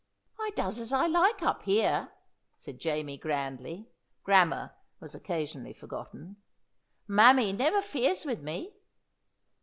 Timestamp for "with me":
8.25-8.73